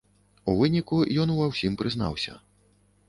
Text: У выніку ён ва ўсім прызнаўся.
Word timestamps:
У 0.53 0.53
выніку 0.61 0.97
ён 1.25 1.35
ва 1.41 1.49
ўсім 1.53 1.77
прызнаўся. 1.83 2.33